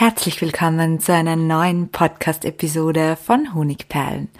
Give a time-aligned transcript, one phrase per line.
[0.00, 4.30] Herzlich willkommen zu einer neuen Podcast-Episode von Honigperlen.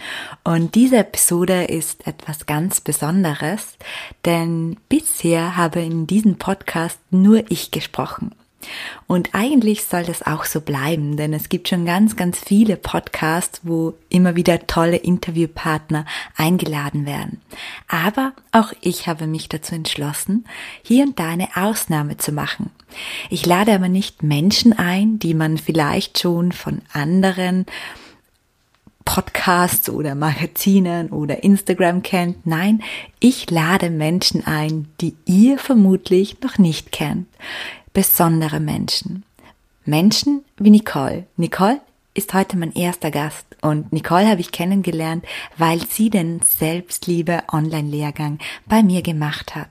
[0.42, 3.76] Und diese Episode ist etwas ganz Besonderes,
[4.24, 8.34] denn bisher habe in diesem Podcast nur ich gesprochen.
[9.06, 13.60] Und eigentlich soll das auch so bleiben, denn es gibt schon ganz, ganz viele Podcasts,
[13.62, 16.04] wo immer wieder tolle Interviewpartner
[16.36, 17.40] eingeladen werden.
[17.88, 20.44] Aber auch ich habe mich dazu entschlossen,
[20.82, 22.70] hier und da eine Ausnahme zu machen.
[23.30, 27.66] Ich lade aber nicht Menschen ein, die man vielleicht schon von anderen
[29.04, 32.46] Podcasts oder Magazinen oder Instagram kennt.
[32.46, 32.82] Nein,
[33.18, 37.26] ich lade Menschen ein, die ihr vermutlich noch nicht kennt
[37.92, 39.24] besondere Menschen.
[39.84, 41.26] Menschen wie Nicole.
[41.36, 41.80] Nicole
[42.14, 45.24] ist heute mein erster Gast und Nicole habe ich kennengelernt,
[45.56, 49.70] weil sie den Selbstliebe Online-Lehrgang bei mir gemacht hat.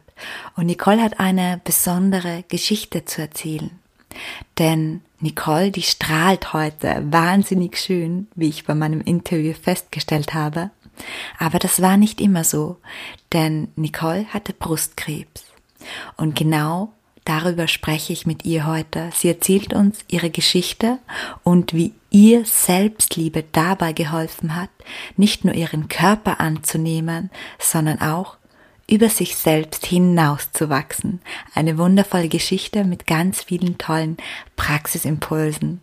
[0.56, 3.72] Und Nicole hat eine besondere Geschichte zu erzählen.
[4.58, 10.72] Denn Nicole, die strahlt heute wahnsinnig schön, wie ich bei meinem Interview festgestellt habe.
[11.38, 12.78] Aber das war nicht immer so,
[13.32, 15.46] denn Nicole hatte Brustkrebs.
[16.18, 16.92] Und genau
[17.26, 19.10] Darüber spreche ich mit ihr heute.
[19.14, 21.00] Sie erzählt uns ihre Geschichte
[21.44, 24.70] und wie ihr Selbstliebe dabei geholfen hat,
[25.16, 28.38] nicht nur ihren Körper anzunehmen, sondern auch
[28.90, 31.22] über sich selbst hinauszuwachsen.
[31.54, 34.18] Eine wundervolle Geschichte mit ganz vielen tollen
[34.56, 35.82] Praxisimpulsen.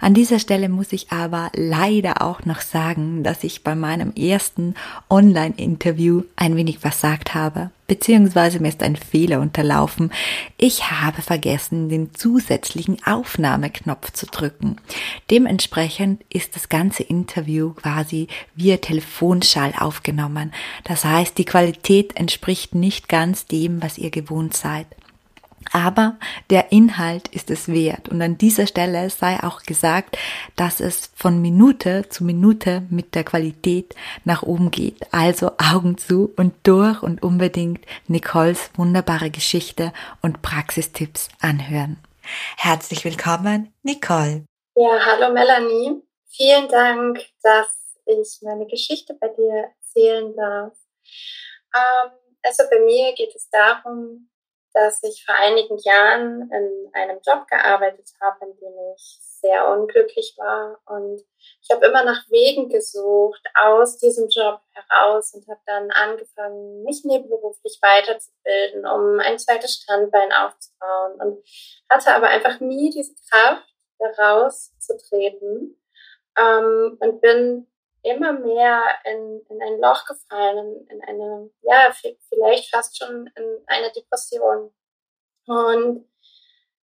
[0.00, 4.74] An dieser Stelle muss ich aber leider auch noch sagen, dass ich bei meinem ersten
[5.10, 10.10] Online-Interview ein wenig versagt habe, beziehungsweise mir ist ein Fehler unterlaufen.
[10.56, 14.76] Ich habe vergessen, den zusätzlichen Aufnahmeknopf zu drücken.
[15.30, 20.52] Dementsprechend ist das ganze Interview quasi via Telefonschall aufgenommen.
[20.84, 24.86] Das heißt, die Qualität entspricht nicht ganz dem, was ihr gewohnt seid.
[25.72, 26.16] Aber
[26.48, 28.08] der Inhalt ist es wert.
[28.08, 30.16] Und an dieser Stelle sei auch gesagt,
[30.56, 33.94] dass es von Minute zu Minute mit der Qualität
[34.24, 35.12] nach oben geht.
[35.12, 41.98] Also Augen zu und durch und unbedingt Nicoles wunderbare Geschichte und Praxistipps anhören.
[42.56, 44.44] Herzlich willkommen, Nicole.
[44.74, 46.02] Ja, hallo Melanie.
[46.28, 47.68] Vielen Dank, dass
[48.06, 50.72] ich meine Geschichte bei dir erzählen darf.
[51.74, 52.10] Ähm,
[52.42, 54.29] also bei mir geht es darum,
[54.72, 60.34] dass ich vor einigen Jahren in einem Job gearbeitet habe, in dem ich sehr unglücklich
[60.36, 60.78] war.
[60.86, 61.22] Und
[61.62, 67.04] ich habe immer nach Wegen gesucht aus diesem Job heraus und habe dann angefangen, mich
[67.04, 71.20] nebenberuflich weiterzubilden, um ein zweites Standbein aufzubauen.
[71.20, 71.44] Und
[71.88, 73.64] hatte aber einfach nie diese Kraft,
[74.00, 75.76] daraus zu treten.
[76.38, 77.66] Ähm, und bin
[78.02, 81.92] immer mehr in, in ein Loch gefallen, in, in eine, ja,
[82.28, 84.72] vielleicht fast schon in eine Depression.
[85.46, 86.08] Und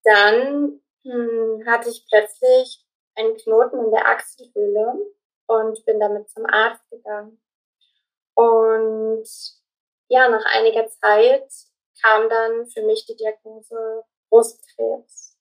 [0.04, 2.84] dann hm, hatte ich plötzlich
[3.14, 4.94] einen Knoten in der Achselhöhle
[5.46, 7.40] und bin damit zum Arzt gegangen.
[8.34, 9.28] Und
[10.08, 11.52] ja, nach einiger Zeit
[12.02, 15.36] kam dann für mich die Diagnose Brustkrebs.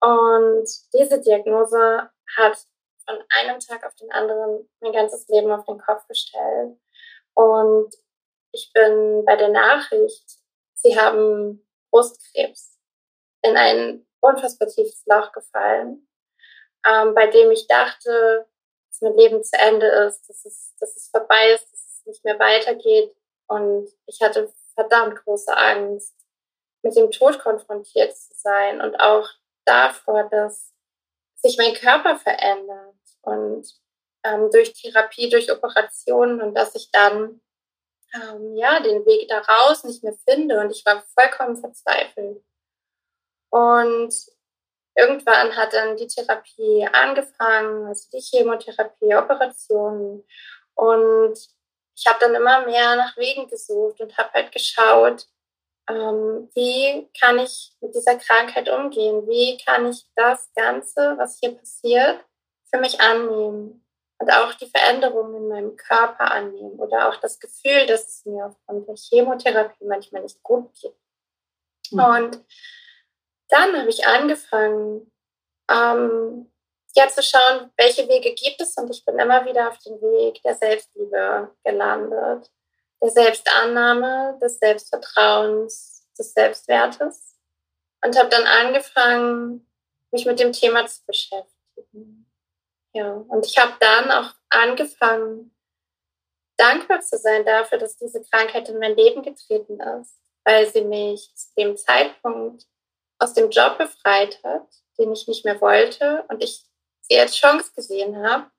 [0.00, 2.66] Und diese Diagnose hat
[3.06, 6.76] von einem Tag auf den anderen mein ganzes Leben auf den Kopf gestellt.
[7.34, 7.94] Und
[8.52, 10.38] ich bin bei der Nachricht,
[10.74, 12.78] sie haben Brustkrebs,
[13.42, 16.08] in ein unfassbar tiefes Loch gefallen,
[16.86, 18.46] ähm, bei dem ich dachte,
[18.88, 22.24] dass mein Leben zu Ende ist, dass es, dass es vorbei ist, dass es nicht
[22.24, 23.14] mehr weitergeht.
[23.46, 26.14] Und ich hatte verdammt große Angst,
[26.82, 29.28] mit dem Tod konfrontiert zu sein und auch
[29.64, 30.73] davor, dass
[31.44, 33.66] sich mein Körper verändert und
[34.24, 37.42] ähm, durch Therapie, durch Operationen und dass ich dann
[38.14, 42.42] ähm, ja den Weg da raus nicht mehr finde und ich war vollkommen verzweifelt.
[43.50, 44.14] Und
[44.96, 50.24] irgendwann hat dann die Therapie angefangen, also die Chemotherapie, Operationen
[50.74, 51.38] und
[51.96, 55.28] ich habe dann immer mehr nach Wegen gesucht und habe halt geschaut,
[55.88, 59.26] ähm, wie kann ich mit dieser Krankheit umgehen?
[59.26, 62.24] Wie kann ich das Ganze, was hier passiert,
[62.72, 63.80] für mich annehmen?
[64.18, 68.46] Und auch die Veränderungen in meinem Körper annehmen oder auch das Gefühl, dass es mir
[68.46, 70.94] aufgrund der Chemotherapie manchmal nicht gut geht.
[71.90, 72.00] Mhm.
[72.00, 72.44] Und
[73.48, 75.10] dann habe ich angefangen,
[75.70, 76.50] ähm,
[76.96, 80.42] ja zu schauen, welche Wege gibt es und ich bin immer wieder auf den Weg
[80.42, 82.50] der Selbstliebe gelandet,
[83.04, 87.36] der Selbstannahme, des Selbstvertrauens, des Selbstwertes
[88.02, 89.70] und habe dann angefangen,
[90.10, 92.30] mich mit dem Thema zu beschäftigen.
[92.94, 95.54] Ja, und ich habe dann auch angefangen,
[96.56, 101.34] dankbar zu sein dafür, dass diese Krankheit in mein Leben getreten ist, weil sie mich
[101.34, 102.66] zu dem Zeitpunkt
[103.18, 104.66] aus dem Job befreit hat,
[104.98, 106.64] den ich nicht mehr wollte und ich
[107.02, 108.50] sie als Chance gesehen habe,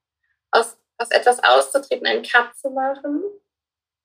[0.52, 3.24] aus, aus etwas auszutreten, einen Cut zu machen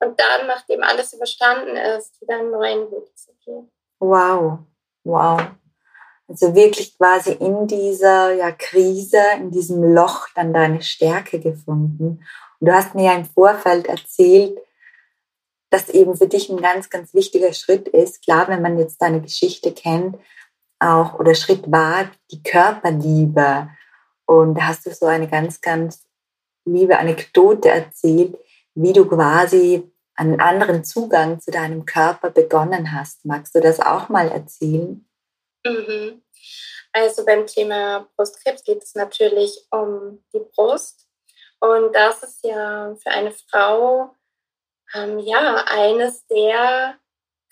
[0.01, 3.71] und dann, nachdem alles überstanden ist, wieder einen neuen Weg zu gehen.
[3.99, 4.61] Wow,
[5.05, 5.41] wow.
[6.27, 12.25] Also wirklich quasi in dieser ja, Krise, in diesem Loch dann deine Stärke gefunden.
[12.61, 14.59] Und du hast mir ja im Vorfeld erzählt,
[15.71, 18.23] dass eben für dich ein ganz, ganz wichtiger Schritt ist.
[18.25, 20.17] Klar, wenn man jetzt deine Geschichte kennt,
[20.79, 23.69] auch oder Schritt war die Körperliebe.
[24.27, 26.07] Und da hast du so eine ganz, ganz
[26.65, 28.37] liebe Anekdote erzählt,
[28.75, 33.25] wie du quasi einen anderen Zugang zu deinem Körper begonnen hast.
[33.25, 35.09] Magst du das auch mal erzählen?
[35.65, 36.23] Mhm.
[36.93, 41.07] Also beim Thema Brustkrebs geht es natürlich um die Brust.
[41.61, 44.15] Und das ist ja für eine Frau
[44.95, 46.99] ähm, ja eines der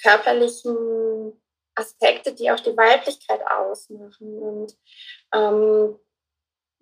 [0.02, 1.40] körperlichen
[1.74, 4.38] Aspekte, die auch die Weiblichkeit ausmachen.
[4.38, 4.76] Und
[5.32, 5.98] ähm,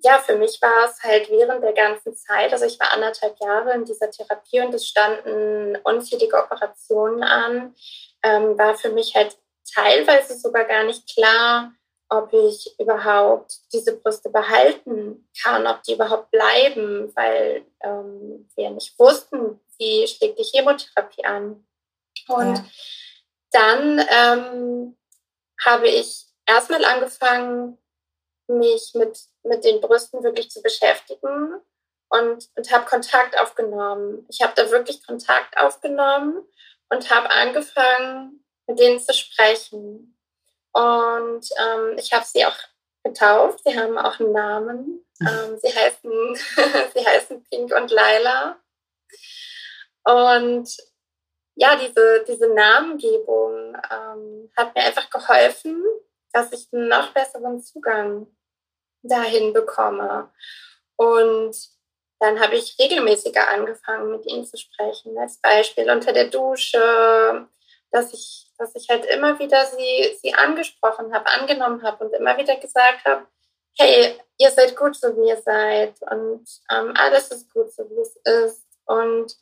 [0.06, 3.72] ja, für mich war es halt während der ganzen Zeit, also ich war anderthalb Jahre
[3.72, 7.74] in dieser Therapie und es standen unzählige Operationen an,
[8.22, 9.36] ähm, war für mich halt
[9.74, 11.72] teilweise sogar gar nicht klar,
[12.08, 18.96] ob ich überhaupt diese Brüste behalten kann, ob die überhaupt bleiben, weil ähm, wir nicht
[19.00, 21.66] wussten, wie schlägt die Chemotherapie an.
[22.28, 22.64] Und ja.
[23.50, 24.96] dann ähm,
[25.64, 27.76] habe ich erstmal angefangen,
[28.48, 31.60] mich mit, mit den Brüsten wirklich zu beschäftigen
[32.08, 34.26] und, und habe Kontakt aufgenommen.
[34.28, 36.46] Ich habe da wirklich Kontakt aufgenommen
[36.90, 40.16] und habe angefangen, mit denen zu sprechen.
[40.72, 42.56] Und ähm, ich habe sie auch
[43.04, 43.60] getauft.
[43.64, 45.06] Sie haben auch einen Namen.
[45.18, 45.28] Mhm.
[45.28, 46.34] Ähm, sie, heißen,
[46.94, 48.60] sie heißen Pink und Laila.
[50.04, 50.68] Und
[51.56, 55.82] ja, diese, diese Namengebung ähm, hat mir einfach geholfen,
[56.32, 58.26] dass ich einen noch besseren Zugang
[59.08, 60.30] dahin bekomme.
[60.96, 61.56] Und
[62.18, 65.16] dann habe ich regelmäßiger angefangen, mit ihnen zu sprechen.
[65.18, 67.46] Als Beispiel unter der Dusche,
[67.90, 72.36] dass ich, dass ich halt immer wieder sie, sie angesprochen habe, angenommen habe und immer
[72.38, 73.26] wieder gesagt habe,
[73.78, 78.00] hey, ihr seid gut, so wie ihr seid und ähm, alles ist gut, so wie
[78.00, 79.36] es ist und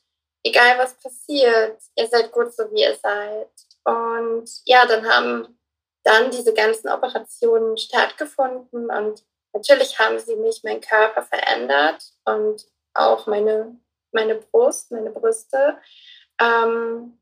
[0.45, 3.51] egal was passiert, ihr seid gut, so wie ihr seid.
[3.85, 5.59] Und ja, dann haben
[6.05, 13.27] dann diese ganzen Operationen stattgefunden und natürlich haben sie mich, mein Körper verändert und auch
[13.27, 13.77] meine,
[14.12, 15.79] meine Brust, meine Brüste.
[16.41, 17.19] Ähm,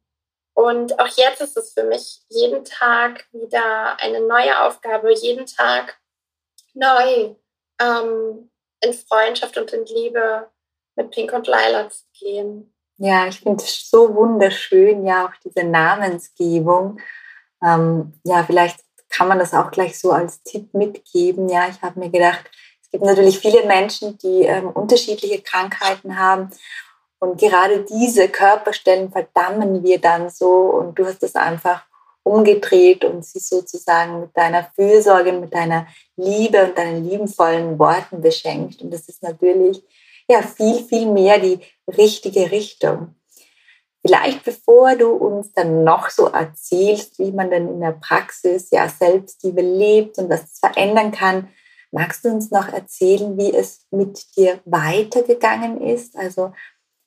[0.55, 5.99] und auch jetzt ist es für mich jeden Tag wieder eine neue Aufgabe, jeden Tag
[6.75, 7.35] neu
[7.81, 8.51] ähm,
[8.81, 10.51] in Freundschaft und in Liebe
[10.97, 12.75] mit Pink und Lila zu gehen.
[12.99, 17.01] Ja, ich finde es so wunderschön, ja, auch diese Namensgebung.
[17.65, 18.81] Ähm, ja, vielleicht
[19.13, 21.49] kann man das auch gleich so als Tipp mitgeben.
[21.49, 22.51] Ja, ich habe mir gedacht,
[22.83, 26.51] es gibt natürlich viele Menschen, die ähm, unterschiedliche Krankheiten haben
[27.23, 31.85] und gerade diese Körperstellen verdammen wir dann so und du hast es einfach
[32.25, 35.87] umgedreht und sie sozusagen mit deiner Fürsorge, mit deiner
[36.17, 38.83] Liebe und deinen liebenvollen Worten beschenkt.
[38.83, 39.85] Und das ist natürlich
[40.29, 43.15] ja viel, viel mehr die richtige Richtung.
[44.05, 48.89] Vielleicht bevor du uns dann noch so erzählst, wie man denn in der Praxis ja
[48.89, 51.49] Selbstliebe lebt und das verändern kann,
[51.93, 56.17] magst du uns noch erzählen, wie es mit dir weitergegangen ist?
[56.17, 56.53] Also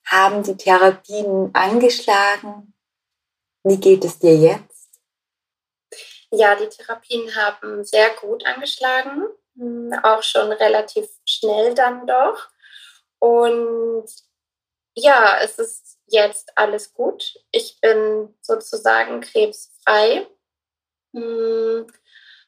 [0.05, 2.73] haben die Therapien angeschlagen?
[3.63, 4.89] Wie geht es dir jetzt?
[6.31, 9.23] Ja, die Therapien haben sehr gut angeschlagen,
[9.57, 12.49] hm, auch schon relativ schnell dann doch.
[13.19, 14.05] Und
[14.95, 17.35] ja, es ist jetzt alles gut.
[17.51, 20.27] Ich bin sozusagen krebsfrei.
[21.13, 21.87] Hm,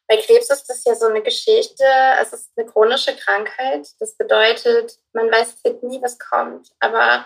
[0.08, 1.84] bei Krebs ist das ja so eine Geschichte.
[2.22, 3.90] Es ist eine chronische Krankheit.
[4.00, 6.72] Das bedeutet, man weiß nie, was kommt.
[6.80, 7.26] Aber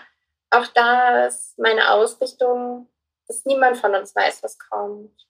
[0.50, 2.88] auch da ist meine Ausrichtung,
[3.28, 5.26] dass niemand von uns weiß, was kommt.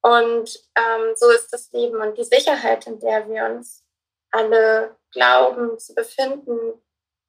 [0.00, 3.84] Und ähm, so ist das Leben und die Sicherheit, in der wir uns
[4.30, 6.80] alle glauben zu befinden,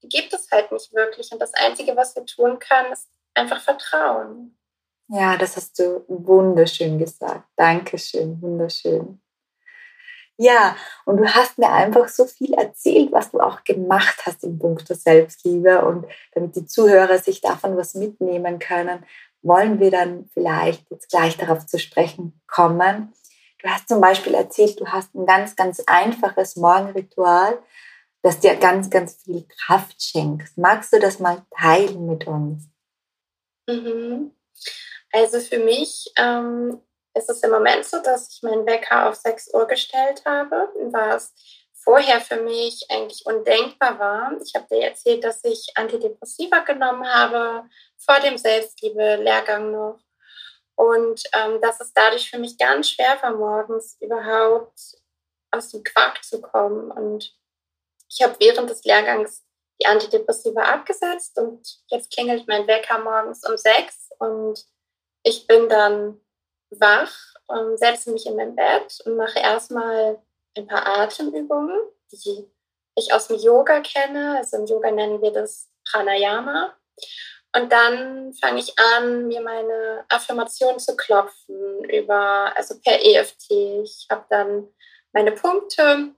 [0.03, 1.31] die gibt es halt nicht wirklich.
[1.31, 4.57] Und das Einzige, was wir tun können, ist einfach Vertrauen.
[5.07, 7.45] Ja, das hast du wunderschön gesagt.
[7.55, 9.19] Dankeschön, wunderschön.
[10.38, 14.57] Ja, und du hast mir einfach so viel erzählt, was du auch gemacht hast im
[14.57, 15.86] Punkt der Selbstliebe.
[15.86, 19.05] Und damit die Zuhörer sich davon was mitnehmen können,
[19.43, 23.13] wollen wir dann vielleicht jetzt gleich darauf zu sprechen kommen.
[23.62, 27.60] Du hast zum Beispiel erzählt, du hast ein ganz, ganz einfaches Morgenritual,
[28.23, 30.57] das dir ganz, ganz viel Kraft schenkt.
[30.57, 32.69] Magst du das mal teilen mit uns?
[33.67, 34.33] Mhm.
[35.11, 36.81] Also für mich ähm,
[37.13, 41.33] ist es im Moment so, dass ich meinen Wecker auf 6 Uhr gestellt habe, was
[41.75, 44.37] vorher für mich eigentlich undenkbar war.
[44.41, 49.99] Ich habe dir erzählt, dass ich Antidepressiva genommen habe, vor dem Selbstliebe-Lehrgang noch.
[50.75, 54.79] Und ähm, dass es dadurch für mich ganz schwer war, morgens überhaupt
[55.51, 56.89] aus dem Quark zu kommen.
[56.89, 57.35] Und
[58.13, 59.43] ich habe während des Lehrgangs
[59.82, 64.63] die Antidepressiva abgesetzt und jetzt klingelt mein Wecker morgens um sechs und
[65.24, 66.20] ich bin dann
[66.70, 67.13] wach
[67.48, 70.22] und setze mich in mein Bett und mache erstmal
[70.55, 71.79] ein paar Atemübungen,
[72.12, 72.50] die
[72.96, 74.38] ich aus dem Yoga kenne.
[74.38, 76.74] Also im Yoga nennen wir das Pranayama.
[77.55, 83.51] Und dann fange ich an, mir meine Affirmation zu klopfen über, also per EFT.
[83.84, 84.67] Ich habe dann
[85.12, 86.15] meine Punkte,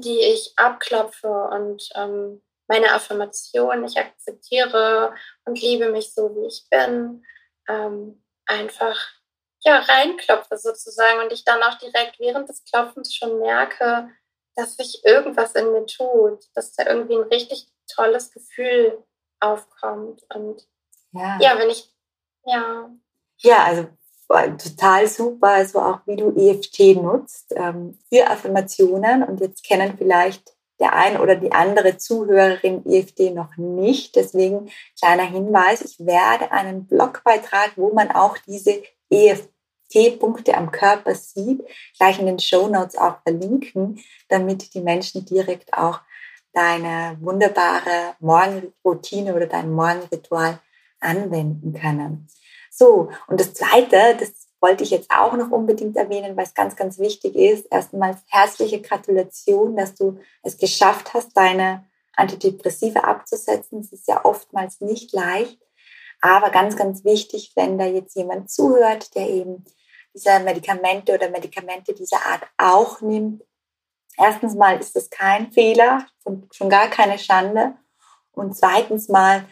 [0.00, 6.66] die ich abklopfe und ähm, meine Affirmation, ich akzeptiere und liebe mich so, wie ich
[6.70, 7.24] bin,
[7.68, 8.98] ähm, einfach
[9.64, 14.10] ja, reinklopfe sozusagen und ich dann auch direkt während des Klopfens schon merke,
[14.54, 19.02] dass sich irgendwas in mir tut, dass da irgendwie ein richtig tolles Gefühl
[19.40, 20.22] aufkommt.
[20.34, 20.66] Und
[21.12, 21.90] ja, ja wenn ich,
[22.44, 22.90] ja.
[23.38, 23.88] Ja, also
[24.28, 29.22] total super, also auch wie du EFT nutzt ähm, für Affirmationen.
[29.22, 34.16] Und jetzt kennen vielleicht der ein oder die andere Zuhörerin EFT noch nicht.
[34.16, 41.62] Deswegen kleiner Hinweis, ich werde einen Blogbeitrag, wo man auch diese EFT-Punkte am Körper sieht,
[41.96, 46.00] gleich in den Show Notes auch verlinken, damit die Menschen direkt auch
[46.52, 50.60] deine wunderbare Morgenroutine oder dein Morgenritual
[51.00, 52.28] anwenden können.
[52.76, 56.74] So, und das Zweite, das wollte ich jetzt auch noch unbedingt erwähnen, weil es ganz,
[56.74, 57.66] ganz wichtig ist.
[57.70, 61.84] Erstmals herzliche Gratulation, dass du es geschafft hast, deine
[62.16, 63.78] Antidepressive abzusetzen.
[63.78, 65.60] Es ist ja oftmals nicht leicht,
[66.20, 69.64] aber ganz, ganz wichtig, wenn da jetzt jemand zuhört, der eben
[70.12, 73.44] diese Medikamente oder Medikamente dieser Art auch nimmt.
[74.16, 76.06] Erstens mal ist es kein Fehler,
[76.50, 77.74] schon gar keine Schande.
[78.32, 79.44] Und zweitens mal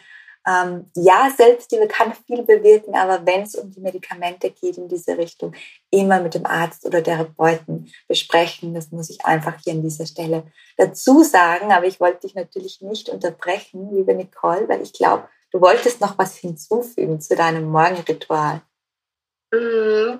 [0.45, 5.17] ähm, ja, Selbstliebe kann viel bewirken, aber wenn es um die Medikamente geht in diese
[5.17, 5.53] Richtung,
[5.89, 8.73] immer mit dem Arzt oder Therapeuten besprechen.
[8.73, 10.43] Das muss ich einfach hier an dieser Stelle
[10.77, 11.71] dazu sagen.
[11.71, 16.17] Aber ich wollte dich natürlich nicht unterbrechen, liebe Nicole, weil ich glaube, du wolltest noch
[16.17, 18.61] was hinzufügen zu deinem Morgenritual.
[19.51, 20.19] Mhm.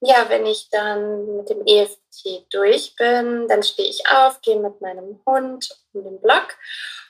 [0.00, 4.82] Ja, wenn ich dann mit dem EFT durch bin, dann stehe ich auf, gehe mit
[4.82, 6.48] meinem Hund um den Block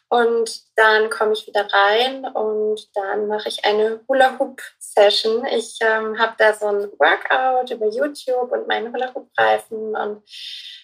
[0.08, 5.44] und dann komme ich wieder rein und dann mache ich eine Hula-Hoop-Session.
[5.46, 9.96] Ich ähm, habe da so ein Workout über YouTube und meinen Hula-Hoop-Reifen.
[9.96, 10.22] Und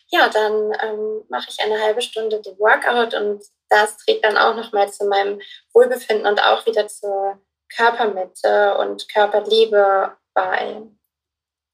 [0.09, 4.57] ja, dann ähm, mache ich eine halbe Stunde den Workout und das trägt dann auch
[4.57, 5.41] nochmal zu meinem
[5.73, 7.39] Wohlbefinden und auch wieder zur
[7.75, 10.83] Körpermitte und Körperliebe bei.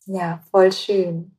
[0.04, 1.35] Ja, voll schön.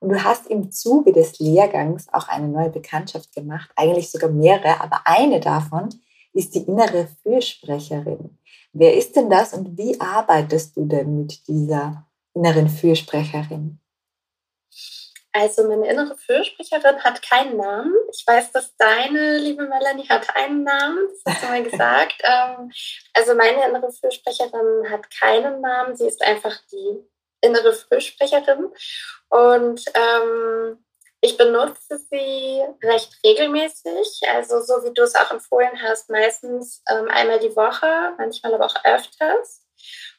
[0.00, 4.80] Und du hast im Zuge des Lehrgangs auch eine neue Bekanntschaft gemacht, eigentlich sogar mehrere,
[4.80, 5.88] aber eine davon
[6.32, 8.38] ist die innere Fürsprecherin.
[8.72, 13.80] Wer ist denn das und wie arbeitest du denn mit dieser inneren Fürsprecherin?
[15.32, 17.94] Also meine innere Fürsprecherin hat keinen Namen.
[18.12, 22.22] Ich weiß, dass deine liebe Melanie hat einen Namen, das hast du mir gesagt.
[22.24, 22.70] Ähm,
[23.14, 27.04] also meine innere Fürsprecherin hat keinen Namen, sie ist einfach die
[27.40, 28.70] innere Fürsprecherin.
[29.28, 30.84] Und ähm,
[31.20, 37.08] ich benutze sie recht regelmäßig, also so wie du es auch empfohlen hast, meistens ähm,
[37.08, 39.66] einmal die Woche, manchmal aber auch öfters.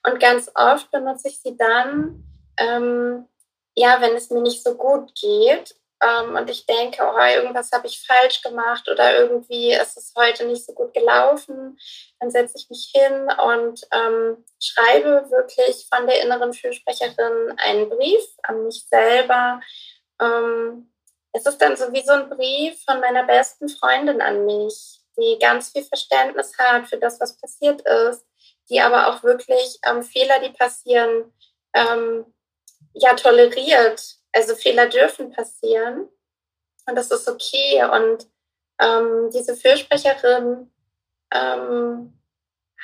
[0.06, 2.24] Und ganz oft benutze ich sie dann,
[2.58, 3.28] ähm,
[3.76, 7.88] ja, wenn es mir nicht so gut geht ähm, und ich denke, oh, irgendwas habe
[7.88, 11.78] ich falsch gemacht oder irgendwie ist es heute nicht so gut gelaufen,
[12.20, 18.24] dann setze ich mich hin und ähm, schreibe wirklich von der inneren Fürsprecherin einen Brief
[18.44, 19.62] an mich selber.
[20.22, 20.90] Ähm,
[21.34, 25.38] es ist dann so wie so ein Brief von meiner besten Freundin an mich, die
[25.40, 28.26] ganz viel Verständnis hat für das, was passiert ist,
[28.70, 31.34] die aber auch wirklich ähm, Fehler, die passieren,
[31.74, 32.26] ähm,
[32.94, 36.08] ja, toleriert also Fehler dürfen passieren
[36.86, 37.84] und das ist okay.
[37.84, 38.28] Und
[38.80, 40.72] ähm, diese Fürsprecherin
[41.32, 42.20] ähm,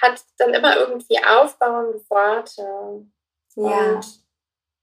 [0.01, 3.05] hat dann immer irgendwie aufbauende Worte.
[3.55, 3.95] Ja.
[3.95, 4.05] Und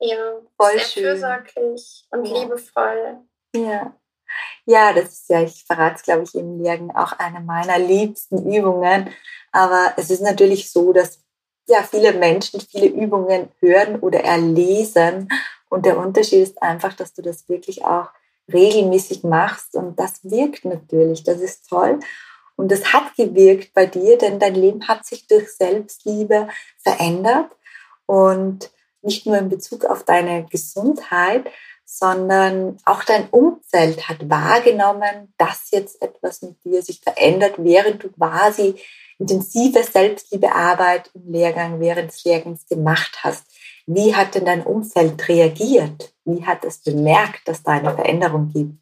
[0.01, 1.03] Ja, Voll sehr schön.
[1.05, 2.41] fürsorglich und ja.
[2.41, 3.21] liebevoll.
[3.55, 3.97] Ja.
[4.65, 8.51] Ja, das ist ja, ich verrate es, glaube ich, im Lehrgang auch eine meiner liebsten
[8.51, 9.15] Übungen.
[9.53, 11.23] Aber es ist natürlich so, dass
[11.69, 15.29] ja viele Menschen viele Übungen hören oder erlesen.
[15.69, 18.09] Und der Unterschied ist einfach, dass du das wirklich auch
[18.53, 19.75] regelmäßig machst.
[19.75, 21.25] Und das wirkt natürlich.
[21.25, 22.01] Das ist toll.
[22.57, 27.51] Und das hat gewirkt bei dir, denn dein Leben hat sich durch Selbstliebe verändert.
[28.07, 31.47] Und nicht nur in Bezug auf deine Gesundheit,
[31.85, 38.11] sondern auch dein Umfeld hat wahrgenommen, dass jetzt etwas mit dir sich verändert, während du
[38.11, 38.77] quasi
[39.23, 43.45] intensive Selbstliebearbeit im Lehrgang während des Lehrgangs gemacht hast.
[43.87, 46.13] Wie hat denn dein Umfeld reagiert?
[46.25, 48.75] Wie hat es bemerkt, dass da eine Veränderung gibt?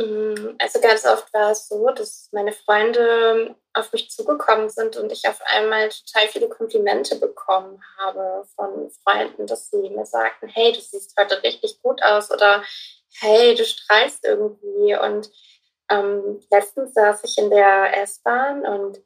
[0.00, 5.10] Mm, also ganz oft war es so, dass meine Freunde auf mich zugekommen sind und
[5.10, 10.72] ich auf einmal total viele Komplimente bekommen habe von Freunden, dass sie mir sagten, hey,
[10.72, 12.62] du siehst heute richtig gut aus oder
[13.20, 14.96] hey, du strahlst irgendwie.
[14.96, 15.30] Und
[15.90, 19.02] ähm, letztens saß ich in der S-Bahn und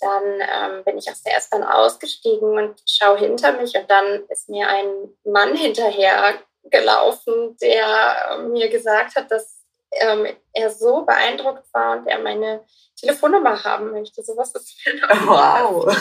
[0.00, 4.48] dann ähm, bin ich aus der S-Bahn ausgestiegen und schaue hinter mich und dann ist
[4.48, 4.86] mir ein
[5.24, 9.56] Mann hinterher gelaufen, der äh, mir gesagt hat, dass
[9.92, 12.64] ähm, er so beeindruckt war und er meine
[12.98, 14.22] Telefonnummer haben möchte.
[14.22, 15.86] Sowas ist mir Wow.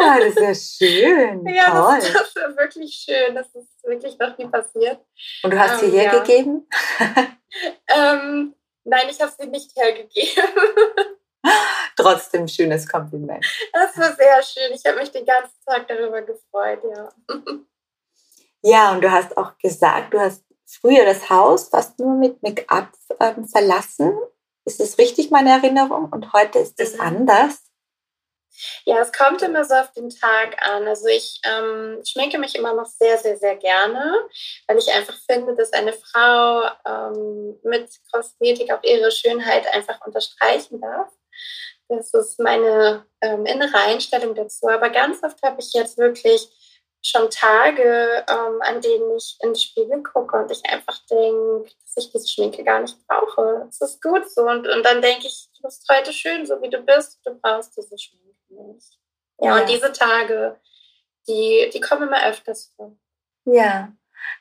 [0.00, 1.46] ja, das ist ja schön.
[1.54, 1.98] Ja, Toll.
[2.00, 3.34] Das, das, ist wirklich schön.
[3.34, 4.98] Das ist wirklich noch nie passiert.
[5.42, 6.68] Und du hast sie ähm, hergegeben?
[6.98, 7.26] Ja.
[8.14, 10.44] ähm, nein, ich habe sie nicht hergegeben.
[11.96, 13.44] Trotzdem schönes Kompliment.
[13.72, 14.72] Das war sehr schön.
[14.74, 17.08] Ich habe mich den ganzen Tag darüber gefreut, ja.
[18.64, 22.92] Ja, und du hast auch gesagt, du hast früher das Haus fast nur mit Make-up
[23.18, 24.16] ähm, verlassen.
[24.64, 26.08] Ist das richtig, meine Erinnerung?
[26.12, 27.00] Und heute ist es mhm.
[27.00, 27.60] anders?
[28.84, 30.86] Ja, es kommt immer so auf den Tag an.
[30.86, 34.14] Also ich ähm, schminke mich immer noch sehr, sehr, sehr gerne,
[34.68, 37.41] weil ich einfach finde, dass eine Frau ähm,
[37.72, 41.10] mit Kosmetik auch ihre Schönheit einfach unterstreichen darf.
[41.88, 44.68] Das ist meine ähm, innere Einstellung dazu.
[44.68, 46.48] Aber ganz oft habe ich jetzt wirklich
[47.04, 52.04] schon Tage, ähm, an denen ich in den Spiegel gucke und ich einfach denke, dass
[52.04, 53.66] ich diese Schminke gar nicht brauche.
[53.68, 54.42] Es ist gut so.
[54.42, 57.18] Und, und dann denke ich, du bist heute schön, so wie du bist.
[57.24, 58.98] Du brauchst diese Schminke nicht.
[59.40, 59.60] Ja, ja.
[59.60, 60.60] und diese Tage,
[61.26, 62.96] die, die kommen immer öfters vor.
[63.44, 63.92] Ja,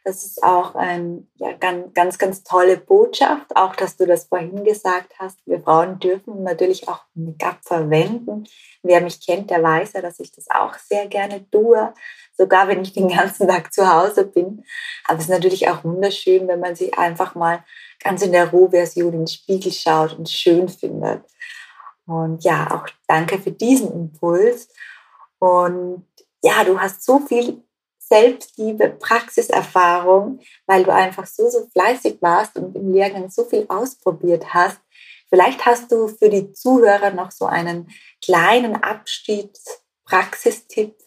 [0.04, 4.64] das ist auch eine ja, ganz, ganz, ganz tolle Botschaft, auch dass du das vorhin
[4.64, 5.40] gesagt hast.
[5.46, 8.46] Wir Frauen dürfen natürlich auch Make-up verwenden.
[8.84, 11.94] Wer mich kennt, der weiß ja, dass ich das auch sehr gerne tue
[12.42, 14.64] sogar wenn ich den ganzen Tag zu Hause bin.
[15.06, 17.64] Aber es ist natürlich auch wunderschön, wenn man sich einfach mal
[18.04, 21.24] ganz in der Rohversion in den Spiegel schaut und schön findet.
[22.08, 24.70] Und ja, auch danke für diesen Impuls.
[25.40, 26.08] Und
[26.44, 27.64] ja, du hast so viel
[28.12, 34.54] Selbstliebe, Praxiserfahrung, weil du einfach so, so fleißig warst und im Lehrgang so viel ausprobiert
[34.54, 34.82] hast.
[35.30, 37.90] Vielleicht hast du für die Zuhörer noch so einen
[38.22, 40.98] kleinen Abstiegspraxistipp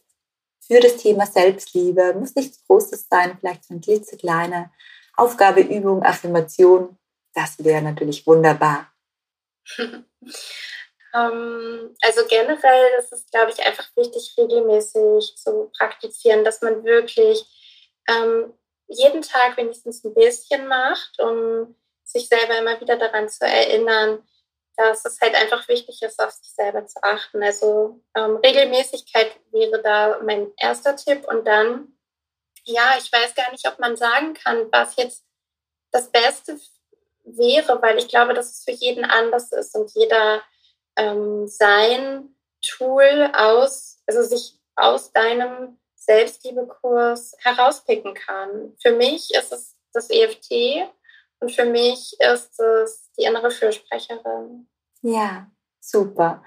[0.67, 2.15] für das Thema Selbstliebe.
[2.19, 4.71] Muss nichts Großes sein, vielleicht so eine klitzekleine
[5.15, 6.97] Aufgabe, Übung, Affirmation.
[7.35, 8.91] Das wäre natürlich wunderbar.
[11.15, 17.45] Ähm, also generell ist es, glaube ich, einfach wichtig, regelmäßig zu praktizieren, dass man wirklich
[18.09, 18.53] ähm,
[18.89, 21.75] jeden Tag wenigstens ein bisschen macht, um
[22.05, 24.23] sich selber immer wieder daran zu erinnern,
[24.77, 27.43] dass es halt einfach wichtig ist, auf sich selber zu achten.
[27.43, 31.27] Also ähm, Regelmäßigkeit wäre da mein erster Tipp.
[31.29, 31.97] Und dann,
[32.65, 35.25] ja, ich weiß gar nicht, ob man sagen kann, was jetzt
[35.93, 36.59] das Beste
[37.23, 40.43] wäre, weil ich glaube, dass es für jeden anders ist und jeder
[40.97, 48.75] ähm, sein Tool aus, also sich aus deinem Selbstliebekurs herauspicken kann.
[48.83, 50.89] Für mich ist es das EFT
[51.41, 54.69] und für mich ist es die innere Fürsprecherin.
[55.03, 56.43] Ja, super.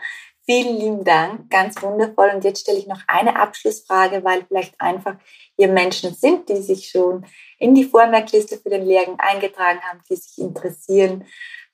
[0.49, 2.31] Vielen lieben Dank, ganz wundervoll.
[2.33, 5.17] Und jetzt stelle ich noch eine Abschlussfrage, weil vielleicht einfach
[5.57, 7.25] hier Menschen sind, die sich schon
[7.59, 11.25] in die Vormerkliste für den Lehrgang eingetragen haben, die sich interessieren.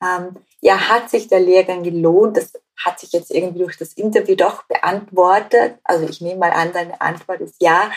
[0.01, 2.37] Ähm, ja, hat sich der Lehrgang gelohnt?
[2.37, 5.79] Das hat sich jetzt irgendwie durch das Interview doch beantwortet.
[5.83, 7.91] Also ich nehme mal an, deine Antwort ist ja.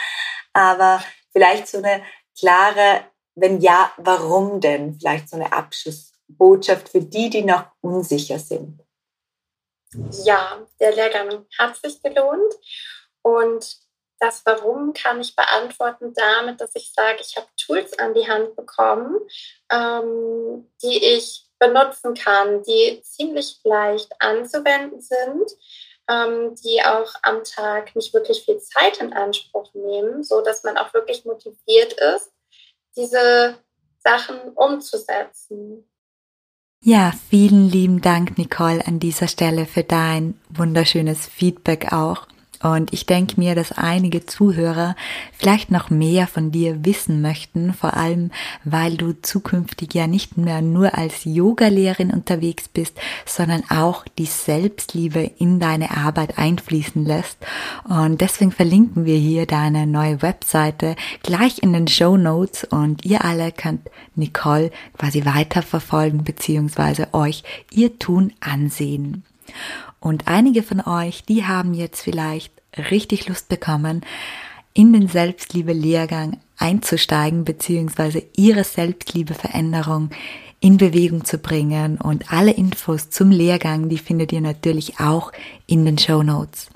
[0.53, 2.03] Aber vielleicht so eine
[2.39, 3.03] klare
[3.37, 4.97] wenn ja, warum denn?
[4.99, 8.81] Vielleicht so eine Abschlussbotschaft für die, die noch unsicher sind.
[10.25, 12.53] Ja, der Lehrgang hat sich gelohnt
[13.21, 13.77] und
[14.19, 18.55] das Warum kann ich beantworten damit, dass ich sage, ich habe Tools an die Hand
[18.55, 19.15] bekommen,
[19.71, 25.51] ähm, die ich benutzen kann, die ziemlich leicht anzuwenden sind,
[26.09, 30.77] ähm, die auch am Tag nicht wirklich viel Zeit in Anspruch nehmen, so dass man
[30.77, 32.31] auch wirklich motiviert ist,
[32.95, 33.57] diese
[33.99, 35.89] Sachen umzusetzen.
[36.81, 42.27] Ja, vielen lieben Dank, Nicole, an dieser Stelle für dein wunderschönes Feedback auch.
[42.61, 44.95] Und ich denke mir, dass einige Zuhörer
[45.37, 48.31] vielleicht noch mehr von dir wissen möchten, vor allem
[48.63, 55.31] weil du zukünftig ja nicht mehr nur als Yogalehrerin unterwegs bist, sondern auch die Selbstliebe
[55.37, 57.37] in deine Arbeit einfließen lässt.
[57.87, 63.23] Und deswegen verlinken wir hier deine neue Webseite gleich in den Show Notes und ihr
[63.23, 69.23] alle könnt Nicole quasi weiterverfolgen beziehungsweise euch ihr Tun ansehen.
[69.99, 74.01] Und einige von euch, die haben jetzt vielleicht richtig Lust bekommen,
[74.73, 80.11] in den Selbstliebe-Lehrgang einzusteigen, beziehungsweise ihre Selbstliebe-Veränderung
[80.59, 81.97] in Bewegung zu bringen.
[81.97, 85.31] Und alle Infos zum Lehrgang, die findet ihr natürlich auch
[85.67, 86.69] in den Show Notes.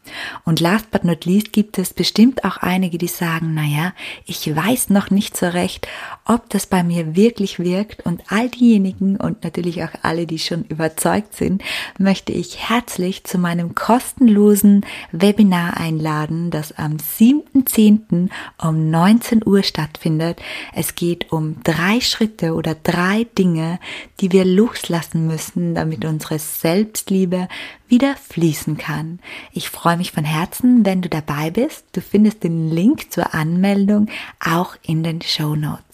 [0.46, 3.94] Und last but not least gibt es bestimmt auch einige, die sagen, naja,
[4.26, 5.88] ich weiß noch nicht so recht,
[6.32, 8.06] ob das bei mir wirklich wirkt.
[8.06, 11.62] Und all diejenigen und natürlich auch alle, die schon überzeugt sind,
[12.00, 18.30] möchte ich herzlich zu meinem kostenlosen Webinar einladen, das am 7.10.
[18.62, 20.42] um 19 Uhr stattfindet.
[20.74, 23.80] Es geht um drei Schritte oder drei Dinge,
[24.22, 27.50] die wir loslassen müssen, damit unsere Selbstliebe
[27.90, 29.20] wieder fließen kann.
[29.52, 31.86] Ich freue mich von Herzen, wenn du dabei bist.
[31.92, 34.08] Du findest den Link zur Anmeldung
[34.40, 35.91] auch in den Show Notes.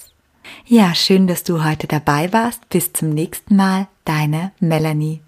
[0.65, 2.67] Ja, schön, dass du heute dabei warst.
[2.69, 3.87] Bis zum nächsten Mal.
[4.05, 5.21] Deine Melanie.